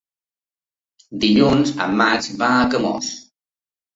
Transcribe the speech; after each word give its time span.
Dilluns 1.25 1.73
en 1.85 1.93
Max 2.01 2.31
va 2.41 2.49
a 2.61 2.65
Camós. 2.73 3.13